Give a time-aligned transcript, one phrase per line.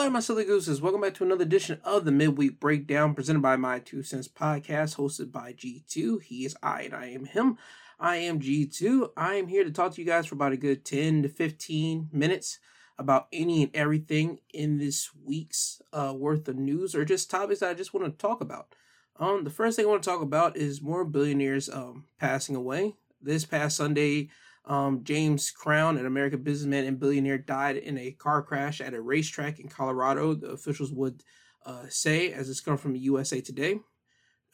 [0.00, 0.80] Hello, my silly gooses.
[0.80, 4.96] Welcome back to another edition of the Midweek Breakdown presented by My Two Cents Podcast,
[4.96, 6.22] hosted by G2.
[6.22, 7.58] He is I, and I am him.
[7.98, 9.10] I am G2.
[9.14, 12.08] I am here to talk to you guys for about a good 10 to 15
[12.14, 12.60] minutes
[12.98, 17.68] about any and everything in this week's uh, worth of news or just topics that
[17.68, 18.74] I just want to talk about.
[19.18, 22.94] Um, the first thing I want to talk about is more billionaires um, passing away.
[23.20, 24.30] This past Sunday,
[24.70, 29.00] um, James Crown, an American businessman and billionaire, died in a car crash at a
[29.00, 30.32] racetrack in Colorado.
[30.32, 31.24] The officials would
[31.66, 33.80] uh, say, as it's come from USA Today.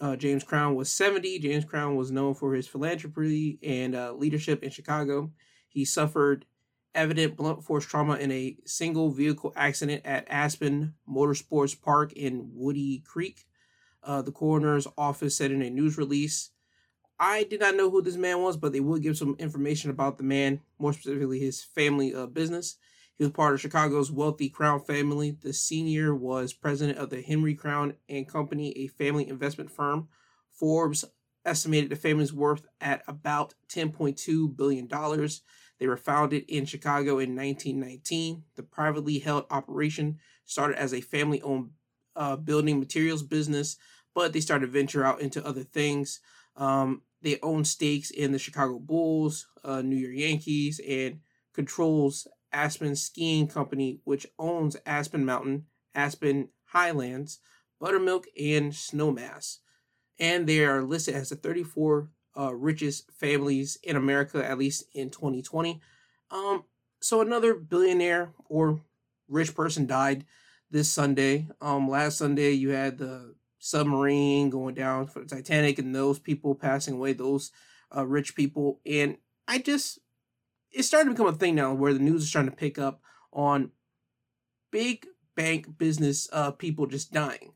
[0.00, 1.38] Uh, James Crown was 70.
[1.40, 5.32] James Crown was known for his philanthropy and uh, leadership in Chicago.
[5.68, 6.46] He suffered
[6.94, 13.02] evident blunt force trauma in a single vehicle accident at Aspen Motorsports Park in Woody
[13.06, 13.44] Creek.
[14.02, 16.52] Uh, the coroner's office said in a news release
[17.18, 20.18] I did not know who this man was, but they would give some information about
[20.18, 22.76] the man, more specifically his family uh, business.
[23.16, 25.30] He was part of Chicago's wealthy Crown family.
[25.30, 30.08] The senior was president of the Henry Crown and Company, a family investment firm.
[30.50, 31.04] Forbes
[31.46, 34.88] estimated the family's worth at about $10.2 billion.
[35.78, 38.44] They were founded in Chicago in 1919.
[38.56, 41.70] The privately held operation started as a family owned
[42.14, 43.76] uh, building materials business,
[44.14, 46.20] but they started to venture out into other things.
[46.56, 51.20] Um, they own stakes in the Chicago Bulls, uh, New York Yankees, and
[51.52, 57.40] controls Aspen Skiing Company, which owns Aspen Mountain, Aspen Highlands,
[57.80, 59.58] Buttermilk, and Snowmass.
[60.18, 65.10] And they are listed as the 34 uh, richest families in America, at least in
[65.10, 65.80] 2020.
[66.30, 66.64] Um,
[67.00, 68.80] so another billionaire or
[69.28, 70.24] rich person died
[70.70, 71.48] this Sunday.
[71.60, 73.34] Um, last Sunday you had the
[73.66, 77.50] submarine going down for the Titanic and those people passing away, those
[77.94, 78.80] uh, rich people.
[78.86, 79.98] And I just,
[80.70, 83.00] it's starting to become a thing now where the news is trying to pick up
[83.32, 83.72] on
[84.70, 87.54] big bank business uh, people just dying.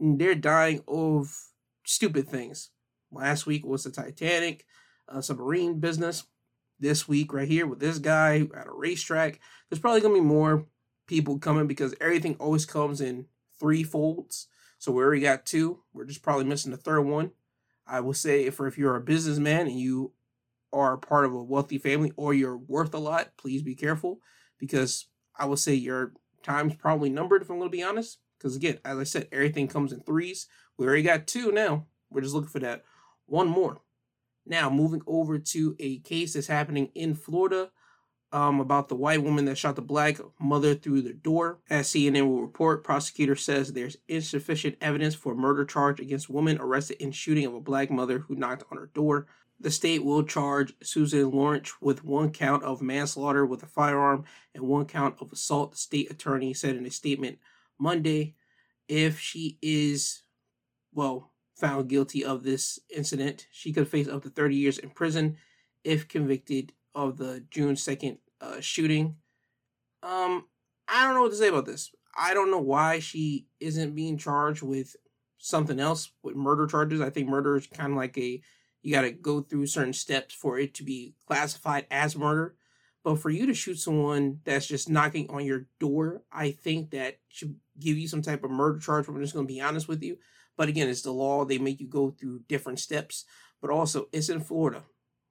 [0.00, 1.32] And they're dying of
[1.86, 2.70] stupid things.
[3.12, 4.66] Last week was the Titanic
[5.08, 6.24] uh, submarine business.
[6.80, 9.38] This week, right here, with this guy at a racetrack,
[9.70, 10.66] there's probably gonna be more
[11.06, 13.26] people coming because everything always comes in
[13.60, 14.48] three folds.
[14.84, 15.78] So we already got two.
[15.94, 17.30] We're just probably missing the third one.
[17.86, 20.12] I will say if if you're a businessman and you
[20.74, 24.18] are part of a wealthy family or you're worth a lot, please be careful
[24.58, 25.06] because
[25.38, 26.12] I will say your
[26.42, 28.18] time's probably numbered if I'm going to be honest.
[28.36, 30.48] Because again, as I said, everything comes in threes.
[30.76, 31.86] We already got two now.
[32.10, 32.84] We're just looking for that
[33.24, 33.80] one more.
[34.44, 37.70] Now, moving over to a case that's happening in Florida
[38.34, 41.60] um, about the white woman that shot the black mother through the door.
[41.70, 46.58] As CNN will report, prosecutor says there's insufficient evidence for a murder charge against woman
[46.58, 49.28] arrested in shooting of a black mother who knocked on her door.
[49.60, 54.64] The state will charge Susan Lorincz with one count of manslaughter with a firearm and
[54.64, 57.38] one count of assault, the state attorney said in a statement
[57.78, 58.34] Monday.
[58.88, 60.24] If she is,
[60.92, 65.36] well, found guilty of this incident, she could face up to 30 years in prison
[65.84, 69.16] if convicted of the June 2nd uh, shooting.
[70.02, 70.46] Um,
[70.88, 71.90] I don't know what to say about this.
[72.16, 74.96] I don't know why she isn't being charged with
[75.38, 77.00] something else with murder charges.
[77.00, 78.40] I think murder is kind of like a
[78.82, 82.54] you got to go through certain steps for it to be classified as murder.
[83.02, 87.18] But for you to shoot someone that's just knocking on your door, I think that
[87.28, 89.08] should give you some type of murder charge.
[89.08, 90.18] I'm just going to be honest with you.
[90.56, 91.44] But again, it's the law.
[91.44, 93.24] They make you go through different steps.
[93.60, 94.82] But also, it's in Florida.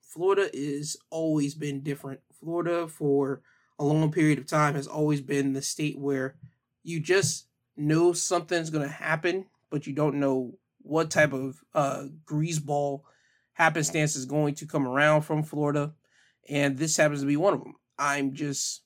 [0.02, 2.19] Florida is always been different.
[2.43, 3.41] Florida for
[3.79, 6.35] a long period of time has always been the state where
[6.83, 12.03] you just know something's going to happen, but you don't know what type of uh,
[12.25, 13.01] greaseball
[13.53, 15.93] happenstance is going to come around from Florida.
[16.49, 17.75] And this happens to be one of them.
[17.97, 18.81] I'm just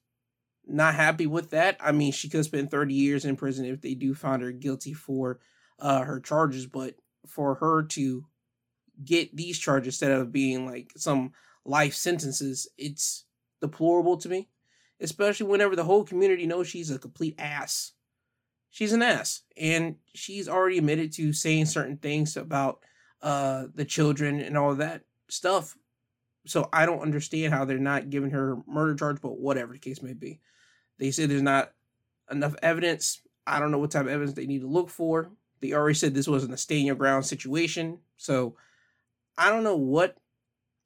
[0.65, 1.77] not happy with that.
[1.79, 4.93] I mean, she could spend 30 years in prison if they do find her guilty
[4.93, 5.39] for
[5.79, 6.95] uh, her charges, but
[7.25, 8.25] for her to
[9.03, 11.31] get these charges instead of being like some
[11.65, 13.25] life sentences, it's
[13.61, 14.49] deplorable to me.
[14.99, 17.91] Especially whenever the whole community knows she's a complete ass.
[18.69, 19.43] She's an ass.
[19.55, 22.79] And she's already admitted to saying certain things about
[23.21, 25.75] uh the children and all that stuff.
[26.45, 30.01] So I don't understand how they're not giving her murder charge, but whatever the case
[30.01, 30.39] may be.
[30.97, 31.73] They said there's not
[32.31, 33.21] enough evidence.
[33.45, 35.31] I don't know what type of evidence they need to look for.
[35.59, 37.99] They already said this wasn't a stay in your ground situation.
[38.17, 38.55] So
[39.37, 40.17] I don't know what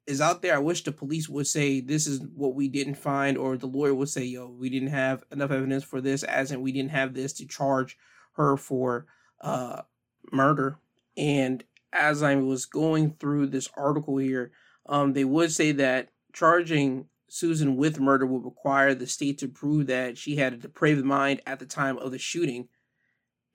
[0.08, 0.56] is out there.
[0.56, 3.94] I wish the police would say this is what we didn't find, or the lawyer
[3.94, 7.14] would say, yo, we didn't have enough evidence for this, as in we didn't have
[7.14, 7.98] this to charge
[8.34, 9.06] her for
[9.42, 9.84] uh,
[10.32, 10.80] murder.
[11.18, 11.64] And
[11.94, 14.52] as I was going through this article here,
[14.88, 19.88] um, they would say that charging Susan with murder would require the state to prove
[19.88, 22.68] that she had a depraved mind at the time of the shooting.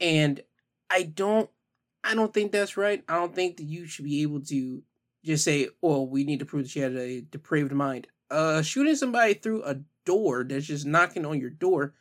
[0.01, 0.41] And
[0.91, 1.51] I don't
[2.05, 3.03] I don't think that's right.
[3.09, 4.83] I don't think that you should be able to
[5.27, 8.97] just say, "Oh, we need to prove that she had a depraved mind." Uh shooting
[8.97, 11.95] somebody through a door that's just knocking on your door.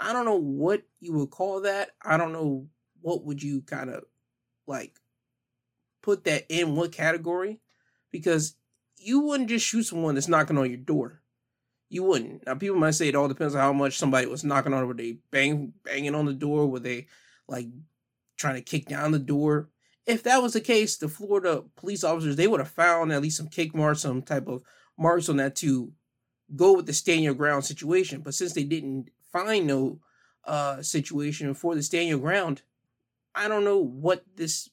[0.00, 1.90] I don't know what you would call that.
[2.02, 2.68] I don't know
[3.00, 4.04] what would you kind of
[4.66, 4.94] like
[6.02, 7.60] put that in what category
[8.10, 8.54] because
[8.98, 11.20] you wouldn't just shoot someone that's knocking on your door.
[11.88, 12.46] You wouldn't.
[12.46, 14.86] Now people might say it all depends on how much somebody was knocking on.
[14.86, 16.66] Were they bang banging on the door?
[16.66, 17.06] Were they
[17.48, 17.66] like
[18.36, 19.70] trying to kick down the door?
[20.08, 23.36] If that was the case, the Florida police officers they would have found at least
[23.36, 24.62] some kick marks, some type of
[24.98, 25.92] marks on that to
[26.56, 28.22] go with the stand your ground situation.
[28.22, 30.00] But since they didn't find no
[30.44, 32.62] uh situation for the stand your ground,
[33.34, 34.70] I don't know what this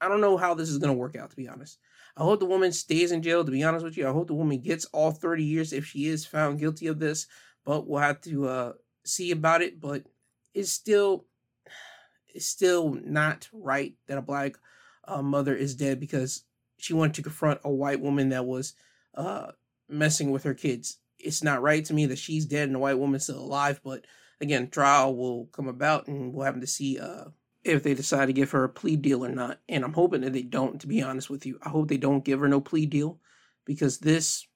[0.00, 1.78] I don't know how this is gonna work out to be honest.
[2.16, 4.08] I hope the woman stays in jail, to be honest with you.
[4.08, 7.26] I hope the woman gets all 30 years if she is found guilty of this,
[7.66, 8.72] but we'll have to uh
[9.04, 9.78] see about it.
[9.78, 10.04] But
[10.54, 11.26] it's still
[12.34, 14.56] it's still not right that a black
[15.06, 16.44] uh, mother is dead because
[16.78, 18.74] she wanted to confront a white woman that was
[19.14, 19.52] uh
[19.88, 20.98] messing with her kids.
[21.18, 24.04] It's not right to me that she's dead and the white woman's still alive, but
[24.40, 27.24] again, trial will come about and we'll have to see uh,
[27.64, 29.60] if they decide to give her a plea deal or not.
[29.68, 31.58] And I'm hoping that they don't, to be honest with you.
[31.62, 33.18] I hope they don't give her no plea deal
[33.64, 34.46] because this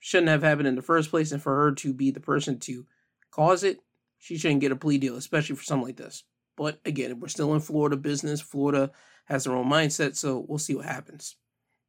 [0.00, 1.32] shouldn't have happened in the first place.
[1.32, 2.86] And for her to be the person to
[3.30, 3.80] cause it,
[4.18, 6.24] she shouldn't get a plea deal, especially for something like this.
[6.58, 8.40] But again, we're still in Florida business.
[8.40, 8.90] Florida
[9.26, 11.36] has their own mindset, so we'll see what happens.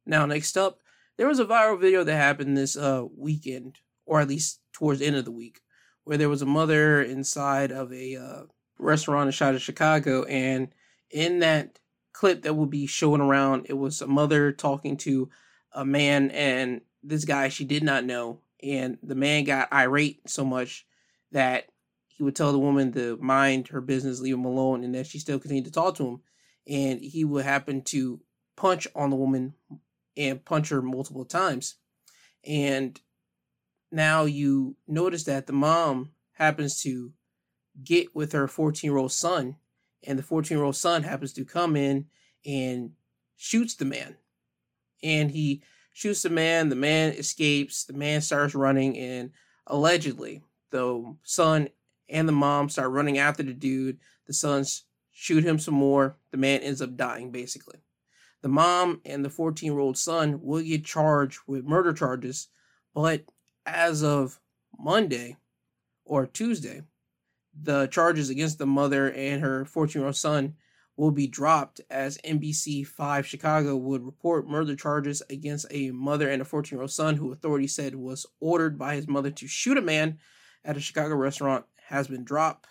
[0.06, 0.78] Now, next up,
[1.16, 5.06] there was a viral video that happened this uh, weekend, or at least towards the
[5.06, 5.60] end of the week,
[6.04, 8.42] where there was a mother inside of a uh,
[8.78, 10.68] restaurant inside of Chicago, and
[11.10, 11.80] in that
[12.12, 15.28] clip that will be showing around, it was a mother talking to
[15.72, 20.44] a man, and this guy she did not know, and the man got irate so
[20.44, 20.86] much
[21.32, 21.66] that
[22.20, 25.18] he would tell the woman to mind her business, leave him alone, and that she
[25.18, 26.20] still continued to talk to him,
[26.68, 28.20] and he would happen to
[28.58, 29.54] punch on the woman
[30.18, 31.76] and punch her multiple times.
[32.46, 33.00] And
[33.90, 37.14] now you notice that the mom happens to
[37.82, 39.56] get with her 14 year old son,
[40.06, 42.04] and the 14 year old son happens to come in
[42.44, 42.90] and
[43.38, 44.16] shoots the man.
[45.02, 45.62] And he
[45.94, 49.30] shoots the man, the man escapes, the man starts running, and
[49.66, 51.70] allegedly, the son
[52.10, 53.98] and the mom start running after the dude.
[54.26, 56.16] The sons shoot him some more.
[56.30, 57.78] The man ends up dying, basically.
[58.42, 62.48] The mom and the 14 year old son will get charged with murder charges,
[62.94, 63.24] but
[63.66, 64.40] as of
[64.78, 65.36] Monday
[66.04, 66.82] or Tuesday,
[67.54, 70.54] the charges against the mother and her 14 year old son
[70.96, 76.42] will be dropped as NBC 5 Chicago would report murder charges against a mother and
[76.42, 79.78] a 14 year old son who authorities said was ordered by his mother to shoot
[79.78, 80.18] a man
[80.64, 82.68] at a Chicago restaurant has been dropped.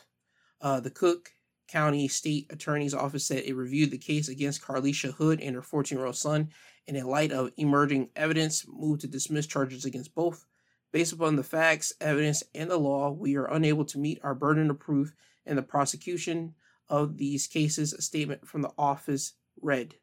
[0.61, 1.31] Uh, the cook
[1.67, 5.97] County State Attorney's Office said it reviewed the case against Carlisha Hood and her 14
[5.97, 6.49] year old son,
[6.87, 10.45] and in light of emerging evidence, moved to dismiss charges against both.
[10.91, 14.71] Based upon the facts, evidence, and the law, we are unable to meet our burden
[14.71, 15.13] of proof
[15.45, 16.55] in the prosecution
[16.87, 19.95] of these cases, a statement from the office read.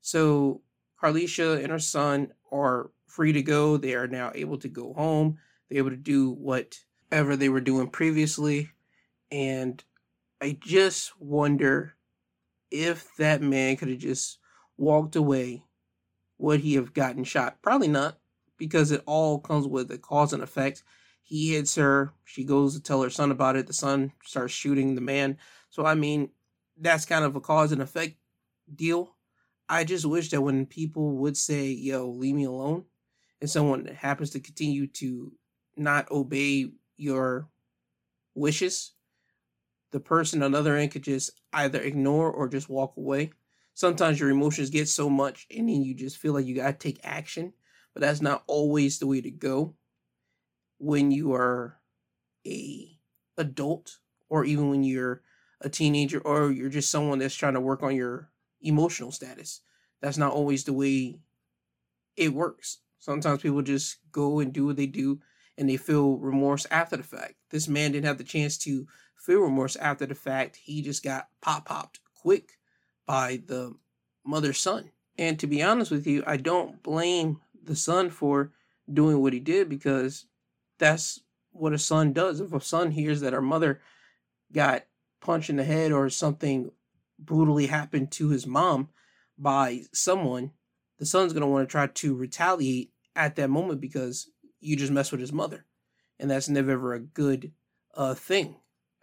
[0.00, 0.62] So,
[1.00, 3.76] Carlisha and her son are free to go.
[3.76, 5.38] They are now able to go home.
[5.68, 6.30] They're able to do
[7.36, 8.70] they were doing previously.
[9.30, 9.82] And
[10.40, 11.94] I just wonder
[12.70, 14.38] if that man could have just
[14.76, 15.62] walked away,
[16.38, 17.62] would he have gotten shot?
[17.62, 18.18] Probably not,
[18.58, 20.82] because it all comes with a cause and effect.
[21.22, 24.94] He hits her, she goes to tell her son about it, the son starts shooting
[24.94, 25.38] the man.
[25.70, 26.30] So, I mean,
[26.76, 28.16] that's kind of a cause and effect
[28.74, 29.14] deal.
[29.68, 32.84] I just wish that when people would say, yo, leave me alone,
[33.40, 35.32] and someone happens to continue to
[35.76, 37.48] not obey your
[38.34, 38.92] wishes,
[39.92, 43.32] the person on the other end could just either ignore or just walk away.
[43.74, 47.00] Sometimes your emotions get so much and then you just feel like you gotta take
[47.04, 47.52] action,
[47.92, 49.74] but that's not always the way to go
[50.78, 51.78] when you are
[52.46, 52.98] a
[53.38, 53.98] adult
[54.28, 55.22] or even when you're
[55.60, 59.60] a teenager or you're just someone that's trying to work on your emotional status.
[60.00, 61.20] That's not always the way
[62.16, 62.78] it works.
[62.98, 65.20] Sometimes people just go and do what they do
[65.56, 67.34] and they feel remorse after the fact.
[67.50, 70.56] This man didn't have the chance to feel remorse after the fact.
[70.56, 72.58] He just got pop popped quick
[73.06, 73.74] by the
[74.24, 74.90] mother's son.
[75.16, 78.52] And to be honest with you, I don't blame the son for
[78.92, 80.26] doing what he did because
[80.78, 81.20] that's
[81.52, 82.40] what a son does.
[82.40, 83.80] If a son hears that our mother
[84.52, 84.84] got
[85.20, 86.70] punched in the head or something
[87.18, 88.88] brutally happened to his mom
[89.38, 90.50] by someone,
[90.98, 94.28] the son's going to want to try to retaliate at that moment because
[94.64, 95.66] you just mess with his mother.
[96.18, 97.52] And that's never ever a good
[97.94, 98.56] uh, thing.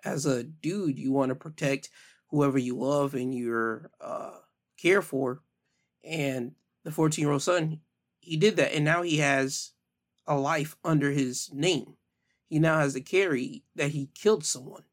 [0.03, 1.89] As a dude, you want to protect
[2.29, 4.39] whoever you love and you're uh,
[4.77, 5.41] care for.
[6.03, 6.53] And
[6.83, 7.81] the 14 year old son,
[8.19, 8.73] he did that.
[8.73, 9.71] And now he has
[10.25, 11.95] a life under his name.
[12.47, 14.83] He now has to carry that he killed someone.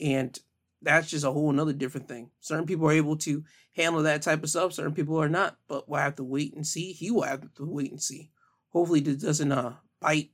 [0.00, 0.38] And
[0.82, 2.30] that's just a whole another different thing.
[2.40, 3.44] Certain people are able to
[3.76, 5.56] handle that type of stuff, certain people are not.
[5.68, 6.92] But we'll have to wait and see.
[6.92, 8.30] He will have to wait and see.
[8.74, 10.32] Hopefully, this doesn't uh, bite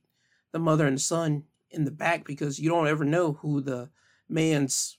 [0.51, 3.89] the mother and son in the back because you don't ever know who the
[4.27, 4.97] man's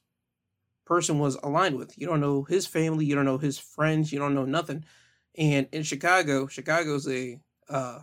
[0.87, 1.99] person was aligned with.
[1.99, 4.85] You don't know his family, you don't know his friends, you don't know nothing.
[5.37, 8.01] And in Chicago, Chicago's a uh,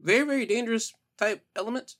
[0.00, 1.94] very, very dangerous type element.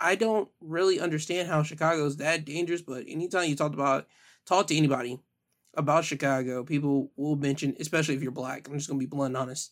[0.00, 4.08] I don't really understand how Chicago is that dangerous, but anytime you talk about
[4.46, 5.20] talk to anybody
[5.74, 8.66] about Chicago, people will mention, especially if you're black.
[8.66, 9.70] I'm just gonna be blunt honest.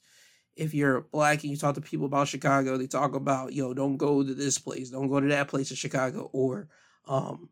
[0.55, 3.97] If you're black and you talk to people about Chicago, they talk about, yo, don't
[3.97, 6.69] go to this place, don't go to that place in Chicago, or
[7.07, 7.49] um,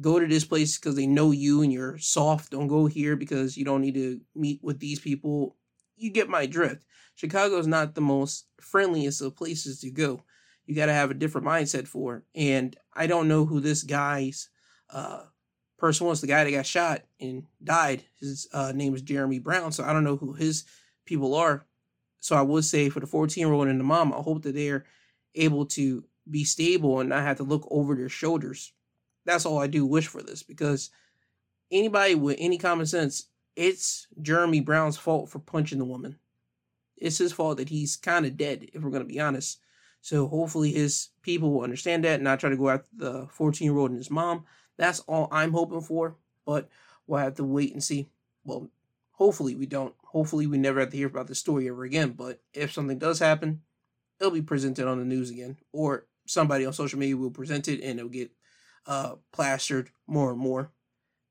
[0.00, 2.50] go to this place because they know you and you're soft.
[2.50, 5.56] Don't go here because you don't need to meet with these people.
[5.96, 6.84] You get my drift.
[7.14, 10.22] Chicago is not the most friendliest of places to go.
[10.66, 12.24] You got to have a different mindset for.
[12.34, 14.50] And I don't know who this guy's
[14.90, 15.22] uh,
[15.78, 16.20] person was.
[16.20, 18.04] The guy that got shot and died.
[18.20, 19.72] His uh, name is Jeremy Brown.
[19.72, 20.64] So I don't know who his
[21.06, 21.66] people are.
[22.20, 24.54] So I would say for the 14 year old and the mom, I hope that
[24.54, 24.84] they're
[25.34, 28.72] able to be stable and not have to look over their shoulders
[29.28, 30.90] that's all I do wish for this because
[31.70, 36.18] anybody with any common sense, it's Jeremy Brown's fault for punching the woman.
[36.96, 39.60] It's his fault that he's kind of dead, if we're going to be honest.
[40.00, 43.66] So hopefully his people will understand that and not try to go after the 14
[43.66, 44.46] year old and his mom.
[44.78, 46.68] That's all I'm hoping for, but
[47.06, 48.08] we'll have to wait and see.
[48.44, 48.70] Well,
[49.10, 49.94] hopefully we don't.
[50.12, 52.12] Hopefully we never have to hear about the story ever again.
[52.12, 53.62] But if something does happen,
[54.18, 57.82] it'll be presented on the news again, or somebody on social media will present it
[57.82, 58.30] and it'll get
[58.86, 60.72] uh, plastered more and more.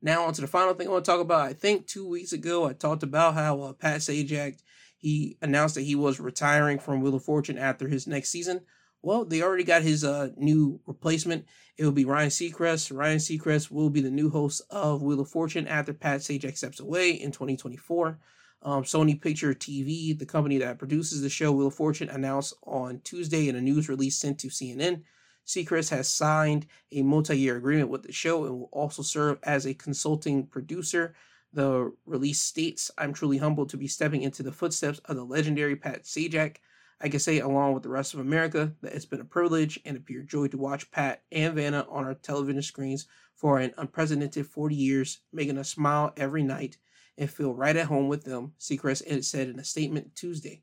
[0.01, 1.41] Now on to the final thing I want to talk about.
[1.41, 4.59] I think two weeks ago I talked about how uh, Pat Sajak
[4.97, 8.61] he announced that he was retiring from Wheel of Fortune after his next season.
[9.03, 11.45] Well, they already got his uh, new replacement.
[11.77, 12.95] It will be Ryan Seacrest.
[12.95, 16.79] Ryan Seacrest will be the new host of Wheel of Fortune after Pat Sajak steps
[16.79, 18.19] away in 2024.
[18.63, 23.01] Um, Sony Picture TV, the company that produces the show Wheel of Fortune, announced on
[23.03, 25.03] Tuesday in a news release sent to CNN
[25.47, 29.65] Seacrest has signed a multi year agreement with the show and will also serve as
[29.65, 31.15] a consulting producer.
[31.53, 35.77] The release states, I'm truly humbled to be stepping into the footsteps of the legendary
[35.77, 36.57] Pat Sajak.
[36.99, 39.95] I can say, along with the rest of America, that it's been a privilege and
[39.95, 44.47] a pure joy to watch Pat and Vanna on our television screens for an unprecedented
[44.47, 46.77] 40 years, making us smile every night
[47.17, 50.61] and feel right at home with them, Seacrest said in a statement Tuesday.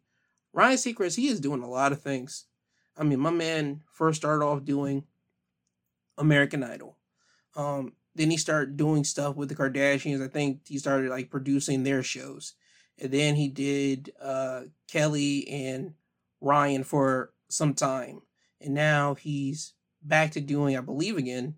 [0.53, 2.45] Ryan Seacrest, he is doing a lot of things.
[2.97, 5.05] I mean, my man first started off doing
[6.17, 6.97] American Idol.
[7.57, 10.23] Um, then he started doing stuff with the Kardashians.
[10.23, 12.55] I think he started like producing their shows.
[13.01, 15.95] And then he did uh, Kelly and
[16.41, 18.23] Ryan for some time.
[18.61, 21.57] And now he's back to doing, I believe, again,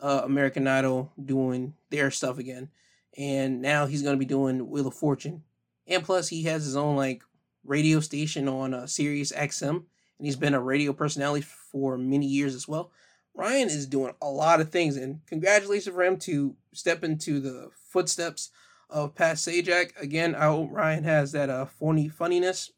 [0.00, 2.70] uh, American Idol, doing their stuff again.
[3.16, 5.42] And now he's going to be doing Wheel of Fortune.
[5.86, 7.22] And plus, he has his own like
[7.64, 9.84] radio station on uh, Sirius XM
[10.18, 12.90] and he's been a radio personality for many years as well.
[13.34, 17.70] Ryan is doing a lot of things, and congratulations for him to step into the
[17.90, 18.50] footsteps
[18.88, 19.90] of Pat Sajak.
[20.00, 22.70] Again, I hope Ryan has that uh, funny funniness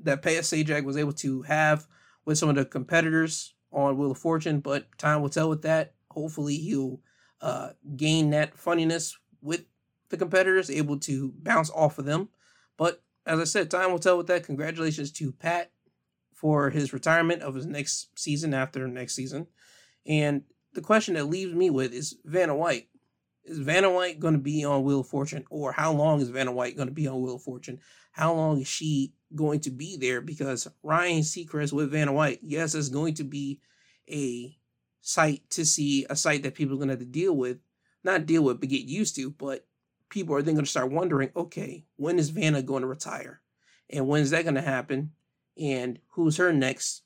[0.00, 1.86] that Pat Sajak was able to have
[2.24, 5.94] with some of the competitors on Wheel of Fortune, but time will tell with that.
[6.10, 7.00] Hopefully, he'll
[7.40, 9.64] uh, gain that funniness with
[10.12, 12.28] the competitors, able to bounce off of them.
[12.76, 14.44] But as I said, time will tell with that.
[14.44, 15.72] Congratulations to Pat
[16.32, 19.48] for his retirement of his next season after next season.
[20.06, 20.42] And
[20.74, 22.88] the question that leaves me with is Vanna White.
[23.44, 25.44] Is Vanna White going to be on Wheel of Fortune?
[25.50, 27.80] Or how long is Vanna White going to be on Wheel of Fortune?
[28.12, 30.20] How long is she going to be there?
[30.20, 33.60] Because Ryan Seacrest with Vanna White, yes, it's going to be
[34.10, 34.56] a
[35.00, 37.58] sight to see, a sight that people are going to have to deal with.
[38.04, 39.30] Not deal with, but get used to.
[39.30, 39.66] But
[40.12, 43.40] people are then going to start wondering okay, when is Vanna going to retire?
[43.90, 45.10] And when is that going to happen?
[45.60, 47.02] and who's her next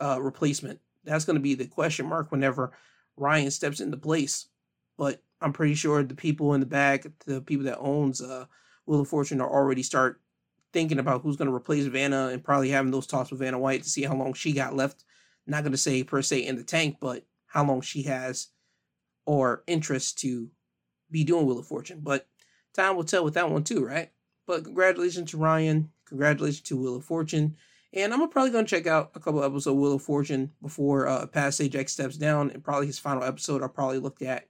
[0.00, 0.80] uh, replacement?
[1.04, 2.72] That's going to be the question mark whenever
[3.16, 4.48] Ryan steps into place.
[4.96, 8.46] But I'm pretty sure the people in the back, the people that owns uh,
[8.86, 10.20] Wheel of Fortune, are already start
[10.72, 13.82] thinking about who's going to replace Vanna and probably having those talks with Vanna White
[13.82, 15.04] to see how long she got left.
[15.46, 18.48] Not going to say per se in the tank, but how long she has
[19.24, 20.50] or interest to
[21.10, 22.00] be doing Wheel of Fortune.
[22.02, 22.26] But
[22.74, 24.10] time will tell with that one too, right?
[24.46, 25.90] But congratulations to Ryan.
[26.06, 27.56] Congratulations to Wheel of Fortune.
[27.92, 31.06] And I'm probably going to check out a couple episodes of Wheel of Fortune before
[31.08, 34.46] uh, Pat Sajak steps down, and probably his final episode I'll probably look at.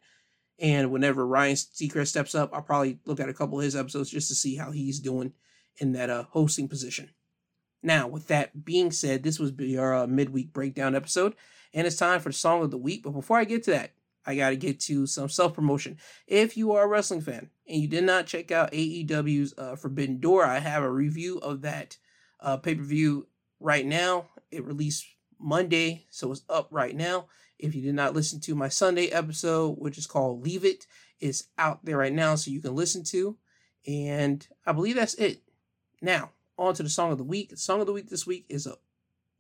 [0.59, 4.11] And whenever Ryan Seacrest steps up, I'll probably look at a couple of his episodes
[4.11, 5.33] just to see how he's doing
[5.77, 7.11] in that uh, hosting position.
[7.81, 11.37] Now, with that being said, this was our uh, midweek breakdown episode,
[11.73, 13.05] and it's time for the song of the week.
[13.05, 13.93] But before I get to that,
[14.29, 15.97] I got to get to some self promotion.
[16.27, 20.21] If you are a wrestling fan and you did not check out AEW's uh, Forbidden
[20.21, 21.97] Door, I have a review of that
[22.39, 23.27] uh, pay per view
[23.59, 24.27] right now.
[24.51, 25.07] It released
[25.41, 27.29] Monday, so it's up right now.
[27.59, 30.87] If you did not listen to my Sunday episode, which is called Leave It,
[31.21, 33.39] it's out there right now, so you can listen to.
[33.87, 35.41] And I believe that's it.
[36.03, 37.49] Now, on to the song of the week.
[37.49, 38.77] The song of the week this week is a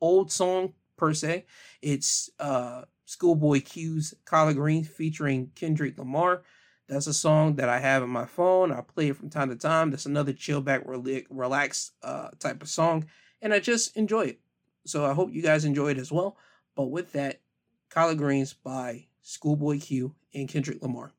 [0.01, 1.45] old song per se.
[1.83, 6.43] It's uh Schoolboy Q's Collard Green featuring Kendrick Lamar.
[6.89, 8.71] That's a song that I have in my phone.
[8.71, 9.91] I play it from time to time.
[9.91, 13.07] That's another chill back, relaxed uh, type of song,
[13.41, 14.41] and I just enjoy it.
[14.85, 16.37] So I hope you guys enjoy it as well.
[16.75, 17.41] But with that,
[17.89, 21.13] Collard Greens by Schoolboy Q and Kendrick Lamar.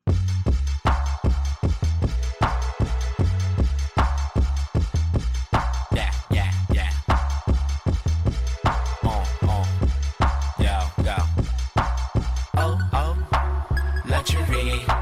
[14.20, 14.99] luxury.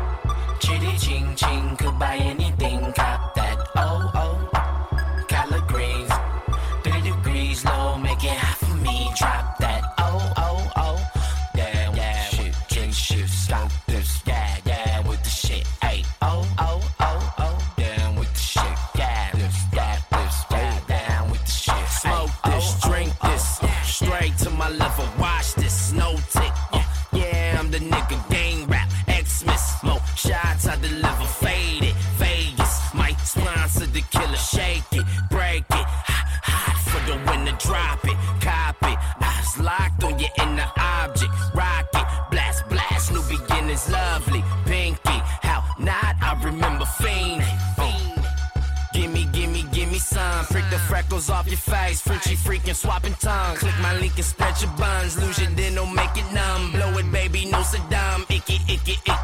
[55.09, 55.17] This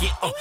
[0.00, 0.32] your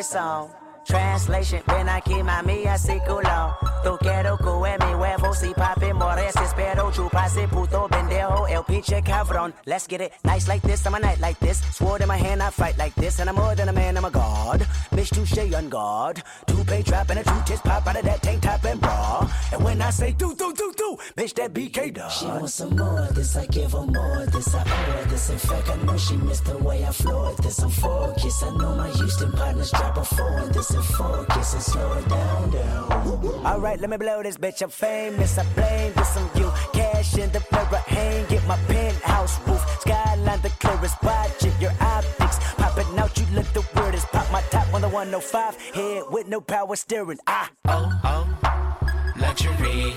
[0.00, 0.50] favorite song.
[0.82, 3.56] Translation, ven aquí mami así culo.
[3.84, 9.54] Tú quiero que mi huevo si papi mores espero chupase puto pendejo el pinche cabrón.
[9.66, 11.60] Let's get it nice like this, I'm a night like this.
[11.76, 14.04] Sword in my hand, I fight like this, and I'm more than a man, I'm
[14.04, 14.66] a god.
[14.90, 16.22] Bitch, touche on guard.
[16.46, 19.28] Two pay trap and a two tits pop out of that tank top and bra.
[19.52, 20.69] And when I say do do do,
[21.16, 22.10] bitch, that BK dog.
[22.10, 25.30] She wants some more this, I give her more this, I owe her this.
[25.30, 27.58] In fact, I know she missed the way I floored this.
[27.60, 31.92] I'm focused, I know my Houston partners drop a four this and focus and slow
[31.94, 33.46] it down, down.
[33.46, 36.52] Alright, let me blow this bitch, I'm famous, I blame this on you.
[36.72, 39.64] Cash in the mirror, hang, get my penthouse roof.
[39.80, 42.38] Skyline the clearest, watching your optics.
[42.54, 44.06] Popping out, you look the weirdest.
[44.08, 47.18] Pop my top on the 105, head with no power steering.
[47.26, 49.94] Ah, oh, oh, luxury.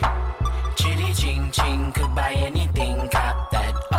[0.75, 3.92] Chitty ching ching, could buy anything, cop that.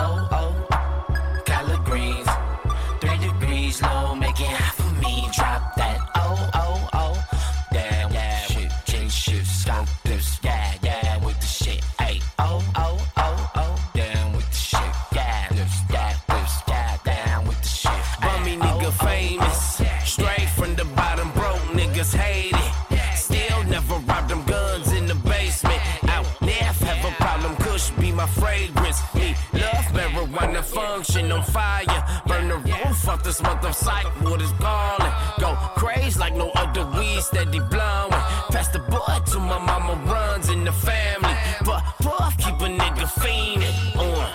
[39.60, 41.34] My mama runs in the family.
[41.64, 44.30] But puff keep a nigga fiending on.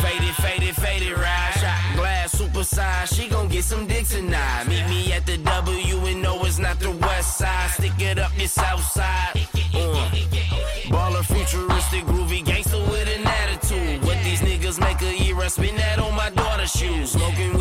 [0.00, 3.14] Faded, faded, faded, ride shot glass super size.
[3.14, 4.64] She gon' get some dick tonight.
[4.68, 7.70] Meet me at the W and no, it's not the west side.
[7.70, 9.32] Stick it up your south side.
[9.74, 10.10] Uh.
[10.90, 14.04] Baller, futuristic, groovy gangster with an attitude.
[14.04, 17.12] What these niggas make a year, I spend that on my daughter's shoes.
[17.12, 17.56] Smoking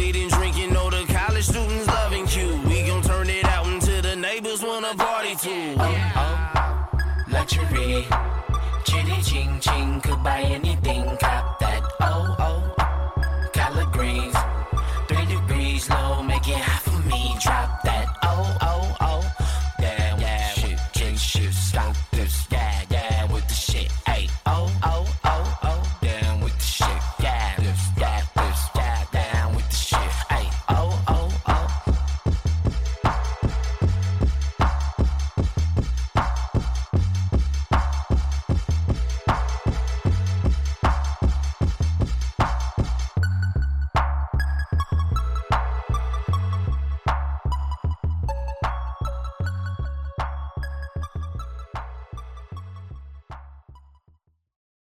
[7.58, 8.06] luxury.
[8.86, 10.81] Chitty ching ching anything, cap